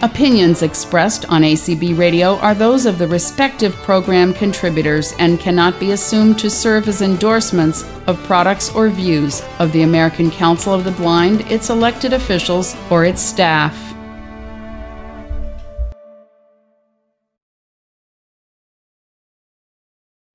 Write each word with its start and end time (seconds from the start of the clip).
Opinions 0.00 0.62
expressed 0.62 1.24
on 1.28 1.42
ACB 1.42 1.98
Radio 1.98 2.36
are 2.36 2.54
those 2.54 2.86
of 2.86 2.98
the 2.98 3.08
respective 3.08 3.74
program 3.78 4.32
contributors 4.32 5.12
and 5.18 5.40
cannot 5.40 5.80
be 5.80 5.90
assumed 5.90 6.38
to 6.38 6.48
serve 6.48 6.86
as 6.86 7.02
endorsements 7.02 7.82
of 8.06 8.16
products 8.22 8.72
or 8.76 8.90
views 8.90 9.42
of 9.58 9.72
the 9.72 9.82
American 9.82 10.30
Council 10.30 10.72
of 10.72 10.84
the 10.84 10.92
Blind, 10.92 11.40
its 11.50 11.68
elected 11.68 12.12
officials, 12.12 12.76
or 12.92 13.04
its 13.04 13.20
staff. 13.20 13.76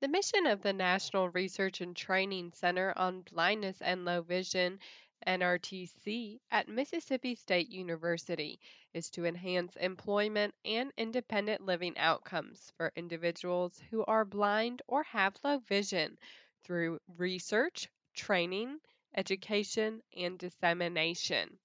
The 0.01 0.09
mission 0.09 0.45
of 0.45 0.61
the 0.61 0.73
National 0.73 1.29
Research 1.29 1.79
and 1.79 1.95
Training 1.95 2.51
Center 2.53 2.91
on 2.97 3.23
Blindness 3.31 3.77
and 3.79 4.03
Low 4.03 4.23
Vision 4.23 4.79
NRTC 5.27 6.39
at 6.51 6.67
Mississippi 6.67 7.35
State 7.35 7.69
University 7.69 8.59
is 8.93 9.09
to 9.11 9.25
enhance 9.25 9.75
employment 9.75 10.53
and 10.65 10.91
independent 10.97 11.65
living 11.65 11.97
outcomes 11.97 12.71
for 12.77 12.91
individuals 12.95 13.79
who 13.89 14.03
are 14.05 14.25
blind 14.25 14.81
or 14.87 15.03
have 15.03 15.37
low 15.43 15.59
vision 15.59 16.17
through 16.63 16.99
research, 17.17 17.89
training, 18.13 18.79
education, 19.15 20.01
and 20.15 20.37
dissemination. 20.39 21.59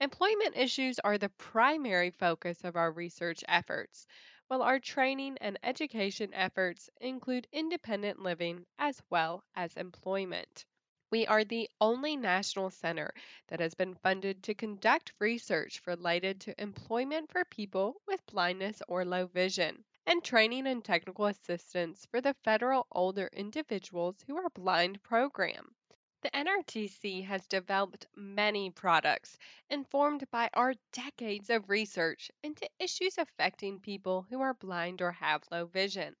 Employment 0.00 0.56
issues 0.56 0.98
are 0.98 1.16
the 1.16 1.30
primary 1.30 2.10
focus 2.10 2.64
of 2.64 2.76
our 2.76 2.92
research 2.92 3.42
efforts, 3.48 4.06
while 4.48 4.62
our 4.62 4.78
training 4.78 5.38
and 5.40 5.58
education 5.62 6.34
efforts 6.34 6.90
include 7.00 7.48
independent 7.52 8.18
living 8.20 8.66
as 8.78 9.02
well 9.08 9.42
as 9.54 9.76
employment. 9.76 10.66
We 11.12 11.26
are 11.26 11.44
the 11.44 11.68
only 11.78 12.16
national 12.16 12.70
center 12.70 13.12
that 13.48 13.60
has 13.60 13.74
been 13.74 13.96
funded 13.96 14.42
to 14.44 14.54
conduct 14.54 15.12
research 15.18 15.82
related 15.86 16.40
to 16.40 16.58
employment 16.58 17.30
for 17.30 17.44
people 17.44 18.00
with 18.06 18.24
blindness 18.24 18.80
or 18.88 19.04
low 19.04 19.26
vision 19.26 19.84
and 20.06 20.24
training 20.24 20.66
and 20.66 20.82
technical 20.82 21.26
assistance 21.26 22.06
for 22.06 22.22
the 22.22 22.32
federal 22.32 22.86
Older 22.90 23.28
Individuals 23.34 24.24
Who 24.26 24.38
Are 24.38 24.48
Blind 24.48 25.02
program. 25.02 25.74
The 26.22 26.30
NRTC 26.30 27.26
has 27.26 27.46
developed 27.46 28.06
many 28.16 28.70
products 28.70 29.36
informed 29.68 30.24
by 30.30 30.48
our 30.54 30.72
decades 30.92 31.50
of 31.50 31.68
research 31.68 32.30
into 32.42 32.66
issues 32.78 33.18
affecting 33.18 33.80
people 33.80 34.22
who 34.30 34.40
are 34.40 34.54
blind 34.54 35.02
or 35.02 35.12
have 35.12 35.44
low 35.50 35.66
vision. 35.66 36.16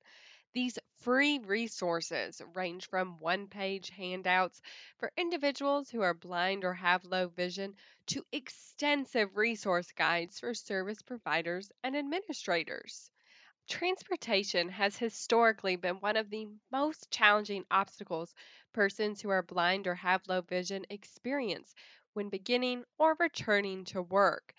These 0.54 0.78
free 1.00 1.38
resources 1.38 2.42
range 2.54 2.88
from 2.88 3.18
one 3.18 3.48
page 3.48 3.88
handouts 3.90 4.60
for 4.98 5.10
individuals 5.16 5.88
who 5.90 6.02
are 6.02 6.14
blind 6.14 6.64
or 6.64 6.74
have 6.74 7.04
low 7.04 7.28
vision 7.28 7.74
to 8.08 8.24
extensive 8.32 9.36
resource 9.36 9.90
guides 9.92 10.40
for 10.40 10.52
service 10.52 11.00
providers 11.00 11.70
and 11.82 11.96
administrators. 11.96 13.10
Transportation 13.66 14.68
has 14.68 14.96
historically 14.96 15.76
been 15.76 15.96
one 15.96 16.16
of 16.16 16.28
the 16.28 16.46
most 16.70 17.10
challenging 17.10 17.64
obstacles 17.70 18.34
persons 18.74 19.22
who 19.22 19.30
are 19.30 19.42
blind 19.42 19.86
or 19.86 19.94
have 19.94 20.20
low 20.28 20.42
vision 20.42 20.84
experience 20.90 21.74
when 22.12 22.28
beginning 22.28 22.84
or 22.98 23.16
returning 23.18 23.84
to 23.86 24.02
work. 24.02 24.52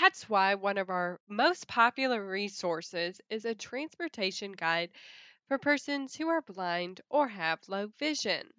That's 0.00 0.28
why 0.28 0.54
one 0.54 0.78
of 0.78 0.88
our 0.88 1.20
most 1.28 1.66
popular 1.66 2.24
resources 2.24 3.20
is 3.28 3.44
a 3.44 3.54
transportation 3.54 4.52
guide 4.52 4.90
for 5.52 5.58
persons 5.58 6.16
who 6.16 6.28
are 6.28 6.40
blind 6.40 7.02
or 7.10 7.28
have 7.28 7.58
low 7.68 7.86
vision. 7.98 8.50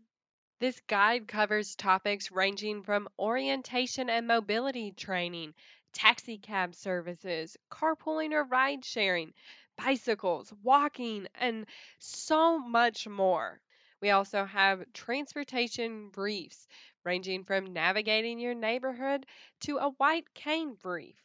This 0.59 0.79
guide 0.81 1.27
covers 1.27 1.73
topics 1.73 2.29
ranging 2.29 2.83
from 2.83 3.09
orientation 3.17 4.11
and 4.11 4.27
mobility 4.27 4.91
training, 4.91 5.55
taxi 5.91 6.37
cab 6.37 6.75
services, 6.75 7.57
carpooling 7.71 8.33
or 8.33 8.43
ride 8.43 8.85
sharing, 8.85 9.33
bicycles, 9.75 10.53
walking, 10.61 11.25
and 11.33 11.65
so 11.97 12.59
much 12.59 13.07
more. 13.07 13.59
We 13.99 14.11
also 14.11 14.45
have 14.45 14.85
transportation 14.93 16.09
briefs 16.09 16.67
ranging 17.03 17.43
from 17.43 17.73
navigating 17.73 18.37
your 18.37 18.53
neighborhood 18.53 19.25
to 19.61 19.77
a 19.77 19.89
white 19.97 20.31
cane 20.35 20.75
brief. 20.75 21.15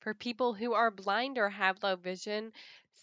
For 0.00 0.14
people 0.14 0.52
who 0.54 0.74
are 0.74 0.90
blind 0.90 1.38
or 1.38 1.48
have 1.48 1.82
low 1.82 1.96
vision, 1.96 2.52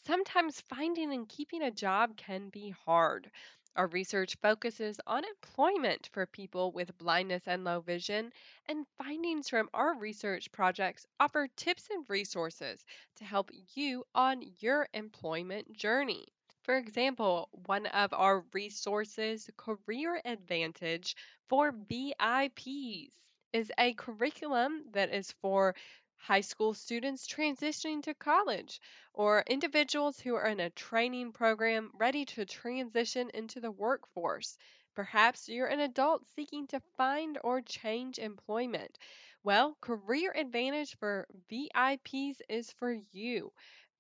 sometimes 0.06 0.62
finding 0.62 1.12
and 1.14 1.28
keeping 1.28 1.64
a 1.64 1.72
job 1.72 2.16
can 2.16 2.50
be 2.50 2.70
hard. 2.86 3.32
Our 3.76 3.88
research 3.88 4.36
focuses 4.42 5.00
on 5.08 5.24
employment 5.24 6.10
for 6.12 6.26
people 6.26 6.72
with 6.72 6.98
blindness 6.98 7.48
and 7.48 7.64
low 7.64 7.80
vision, 7.80 8.34
and 8.68 8.86
findings 8.98 9.48
from 9.50 9.70
our 9.74 9.98
research 9.98 10.52
projects 10.52 11.06
offer 11.20 11.48
tips 11.56 11.90
and 11.90 12.04
resources 12.10 12.86
to 13.16 13.26
help 13.26 13.50
you 13.74 14.04
on 14.14 14.44
your 14.60 14.90
employment 14.94 15.72
journey. 15.74 16.28
For 16.64 16.78
example, 16.78 17.50
one 17.66 17.86
of 17.88 18.14
our 18.14 18.42
resources, 18.54 19.50
Career 19.58 20.22
Advantage 20.26 21.16
for 21.48 21.72
VIPs, 21.72 23.12
is 23.54 23.72
a 23.78 23.94
curriculum 23.94 24.84
that 24.92 25.14
is 25.14 25.32
for 25.42 25.76
high 26.22 26.42
school 26.42 26.74
students 26.74 27.28
transitioning 27.28 28.04
to 28.04 28.14
college, 28.14 28.80
or 29.14 29.44
individuals 29.48 30.20
who 30.20 30.36
are 30.36 30.48
in 30.48 30.60
a 30.60 30.70
training 30.70 31.32
program 31.32 31.92
ready 31.96 32.26
to 32.26 32.46
transition 32.46 33.30
into 33.34 33.60
the 33.60 33.72
workforce. 33.72 34.58
Perhaps 34.94 35.50
you're 35.50 35.68
an 35.68 35.80
adult 35.80 36.24
seeking 36.36 36.68
to 36.68 36.80
find 36.96 37.40
or 37.44 37.62
change 37.62 38.20
employment. 38.20 38.98
Well, 39.44 39.76
Career 39.82 40.32
Advantage 40.36 40.96
for 40.98 41.28
VIPs 41.50 42.42
is 42.48 42.72
for 42.74 42.96
you. 43.12 43.52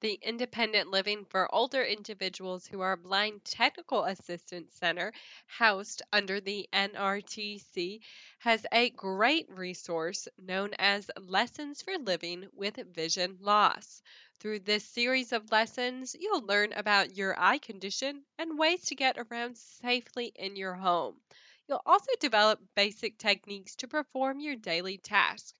The 0.00 0.18
Independent 0.20 0.90
Living 0.90 1.24
for 1.24 1.54
Older 1.54 1.82
Individuals 1.82 2.66
Who 2.66 2.82
Are 2.82 2.98
Blind 2.98 3.46
Technical 3.46 4.04
Assistance 4.04 4.74
Center, 4.74 5.10
housed 5.46 6.02
under 6.12 6.38
the 6.38 6.68
NRTC, 6.70 8.02
has 8.40 8.66
a 8.72 8.90
great 8.90 9.48
resource 9.48 10.28
known 10.36 10.74
as 10.78 11.10
Lessons 11.18 11.80
for 11.80 11.96
Living 11.96 12.46
with 12.52 12.76
Vision 12.94 13.38
Loss. 13.40 14.02
Through 14.38 14.60
this 14.60 14.84
series 14.84 15.32
of 15.32 15.50
lessons, 15.50 16.14
you'll 16.20 16.44
learn 16.44 16.74
about 16.74 17.16
your 17.16 17.34
eye 17.40 17.56
condition 17.56 18.22
and 18.36 18.58
ways 18.58 18.84
to 18.88 18.94
get 18.94 19.16
around 19.16 19.56
safely 19.56 20.30
in 20.34 20.56
your 20.56 20.74
home. 20.74 21.22
You'll 21.66 21.80
also 21.86 22.12
develop 22.20 22.60
basic 22.74 23.16
techniques 23.16 23.74
to 23.76 23.88
perform 23.88 24.40
your 24.40 24.56
daily 24.56 24.98
tasks. 24.98 25.54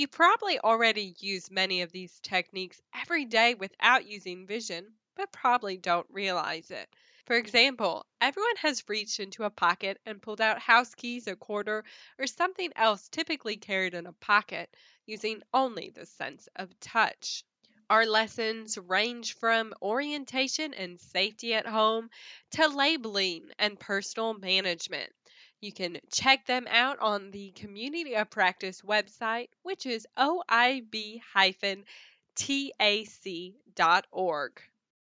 You 0.00 0.08
probably 0.08 0.58
already 0.58 1.14
use 1.18 1.50
many 1.50 1.82
of 1.82 1.92
these 1.92 2.20
techniques 2.20 2.80
every 2.94 3.26
day 3.26 3.52
without 3.52 4.06
using 4.06 4.46
vision, 4.46 4.94
but 5.14 5.30
probably 5.30 5.76
don't 5.76 6.06
realize 6.08 6.70
it. 6.70 6.88
For 7.26 7.36
example, 7.36 8.06
everyone 8.18 8.56
has 8.56 8.88
reached 8.88 9.20
into 9.20 9.44
a 9.44 9.50
pocket 9.50 10.00
and 10.06 10.22
pulled 10.22 10.40
out 10.40 10.58
house 10.58 10.94
keys, 10.94 11.26
a 11.26 11.36
quarter, 11.36 11.84
or 12.18 12.26
something 12.26 12.72
else 12.76 13.10
typically 13.10 13.58
carried 13.58 13.92
in 13.92 14.06
a 14.06 14.14
pocket, 14.14 14.74
using 15.04 15.42
only 15.52 15.90
the 15.90 16.06
sense 16.06 16.48
of 16.56 16.80
touch. 16.80 17.44
Our 17.90 18.06
lessons 18.06 18.78
range 18.78 19.34
from 19.34 19.74
orientation 19.82 20.72
and 20.72 20.98
safety 20.98 21.52
at 21.52 21.66
home 21.66 22.08
to 22.52 22.68
labeling 22.68 23.50
and 23.58 23.78
personal 23.78 24.32
management. 24.32 25.12
You 25.60 25.72
can 25.72 25.98
check 26.10 26.46
them 26.46 26.66
out 26.68 26.98
on 27.00 27.30
the 27.32 27.50
Community 27.52 28.14
of 28.14 28.30
Practice 28.30 28.80
website, 28.82 29.48
which 29.62 29.84
is 29.86 30.06
oib-tac.org. 30.16 30.90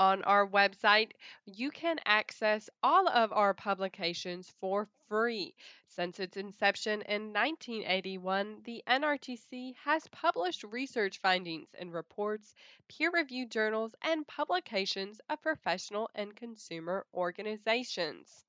On 0.00 0.24
our 0.24 0.48
website, 0.48 1.12
you 1.44 1.70
can 1.70 1.98
access 2.06 2.70
all 2.82 3.06
of 3.06 3.34
our 3.34 3.52
publications 3.52 4.48
for 4.58 4.88
free. 5.10 5.54
Since 5.88 6.18
its 6.18 6.38
inception 6.38 7.02
in 7.02 7.34
1981, 7.34 8.62
the 8.62 8.82
NRTC 8.86 9.76
has 9.84 10.08
published 10.08 10.64
research 10.64 11.18
findings 11.18 11.74
in 11.74 11.90
reports, 11.90 12.54
peer 12.88 13.10
reviewed 13.10 13.50
journals, 13.50 13.94
and 14.00 14.26
publications 14.26 15.20
of 15.28 15.42
professional 15.42 16.08
and 16.14 16.34
consumer 16.34 17.04
organizations. 17.12 18.46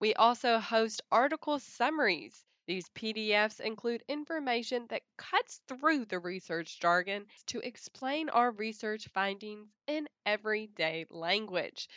We 0.00 0.12
also 0.12 0.58
host 0.58 1.00
article 1.10 1.58
summaries. 1.60 2.44
These 2.68 2.90
PDFs 2.90 3.60
include 3.60 4.04
information 4.08 4.88
that 4.90 5.00
cuts 5.16 5.62
through 5.68 6.04
the 6.04 6.18
research 6.18 6.78
jargon 6.78 7.24
to 7.46 7.60
explain 7.60 8.28
our 8.28 8.50
research 8.50 9.08
findings 9.08 9.70
in 9.86 10.06
everyday 10.26 11.06
language. 11.08 11.88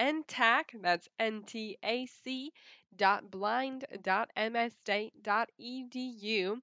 NTAC, 0.00 0.82
that's 0.82 1.08
N-T-A-C, 1.18 2.52
dot 2.96 3.30
blind 3.30 3.84
dot 4.02 4.30
msstate.edu 4.36 6.60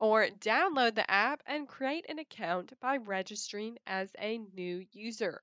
or 0.00 0.26
download 0.26 0.94
the 0.96 1.08
app 1.10 1.40
and 1.46 1.68
create 1.68 2.04
an 2.08 2.18
account 2.18 2.72
by 2.80 2.96
registering 2.96 3.78
as 3.86 4.10
a 4.18 4.38
new 4.38 4.84
user. 4.92 5.40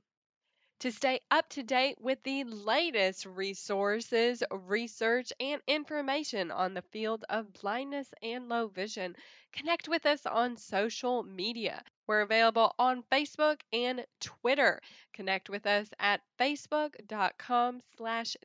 To 0.82 0.92
stay 0.92 1.22
up 1.32 1.50
to 1.50 1.64
date 1.64 2.00
with 2.00 2.22
the 2.22 2.44
latest 2.44 3.26
resources, 3.26 4.44
research, 4.52 5.34
and 5.40 5.60
information 5.66 6.52
on 6.52 6.76
the 6.76 6.84
field 6.84 7.26
of 7.30 7.52
blindness 7.52 8.14
and 8.22 8.48
low 8.48 8.68
vision, 8.68 9.16
connect 9.52 9.88
with 9.88 10.06
us 10.06 10.28
on 10.28 10.56
social 10.56 11.24
media. 11.24 11.84
We're 12.06 12.22
available 12.22 12.76
on 12.78 13.02
Facebook 13.12 13.60
and 13.74 14.06
Twitter. 14.20 14.80
Connect 15.14 15.50
with 15.50 15.66
us 15.66 15.90
at 16.00 16.22
facebook.com 16.40 17.82
slash 17.98 18.38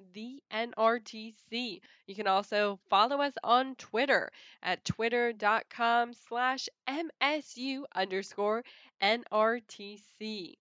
NRTC. 0.51 1.81
You 2.07 2.15
can 2.15 2.27
also 2.27 2.81
follow 2.89 3.21
us 3.21 3.35
on 3.45 3.75
Twitter 3.75 4.33
at 4.63 4.83
twitter.com 4.87 6.15
slash 6.15 6.69
MSU 6.89 7.85
underscore 7.95 8.65
NRTC. 9.03 10.55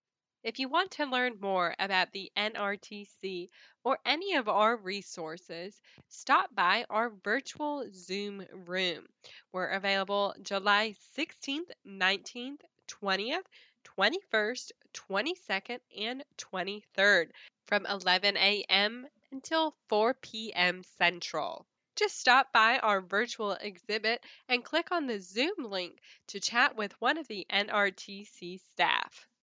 If 0.44 0.58
you 0.58 0.70
want 0.70 0.90
to 0.94 1.06
learn 1.06 1.40
more 1.40 1.76
about 1.78 2.12
the 2.12 2.32
NRTC 2.36 3.50
or 3.84 4.00
any 4.04 4.34
of 4.34 4.50
our 4.50 4.76
resources, 4.76 5.80
stop 6.08 6.56
by 6.56 6.84
our 6.90 7.12
virtual 7.12 7.88
Zoom 7.94 8.48
room. 8.66 9.08
We're 9.52 9.68
available 9.68 10.34
July 10.42 10.96
16th, 11.16 11.70
19th, 11.86 12.62
20th, 12.88 13.46
21st, 13.84 14.72
22nd, 14.94 15.80
and 15.96 16.24
23rd 16.40 17.30
from 17.68 17.86
11 17.86 18.36
a.m. 18.36 19.08
until 19.32 19.76
4 19.90 20.16
p.m. 20.16 20.82
Central. 20.98 21.68
Just 21.96 22.18
stop 22.18 22.52
by 22.52 22.80
our 22.80 23.02
virtual 23.02 23.52
exhibit 23.52 24.26
and 24.50 24.66
click 24.66 24.92
on 24.92 25.06
the 25.06 25.20
Zoom 25.20 25.54
link 25.60 26.00
to 26.30 26.40
chat 26.40 26.76
with 26.76 27.00
one 27.00 27.20
of 27.20 27.28
the 27.28 27.46
NRTC 27.52 28.60
staff. 28.72 29.28